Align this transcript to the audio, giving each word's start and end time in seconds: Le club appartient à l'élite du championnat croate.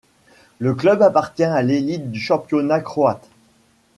Le 0.57 0.73
club 0.73 1.03
appartient 1.03 1.43
à 1.43 1.61
l'élite 1.61 2.09
du 2.09 2.19
championnat 2.19 2.79
croate. 2.79 3.29